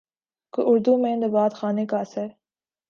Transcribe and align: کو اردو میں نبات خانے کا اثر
کو 0.53 0.61
اردو 0.65 0.97
میں 0.97 1.15
نبات 1.17 1.53
خانے 1.53 1.85
کا 1.85 1.99
اثر 1.99 2.27